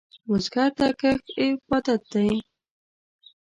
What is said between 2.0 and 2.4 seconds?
دی